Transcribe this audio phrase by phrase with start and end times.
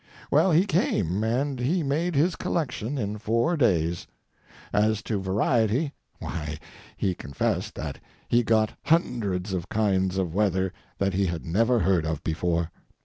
[0.31, 4.07] Well, he came and he made his collection in four days.
[4.73, 6.57] As to variety, why,
[6.97, 12.07] he confessed that he got hundreds of kinds of weather that he had never heard
[12.07, 12.71] of before.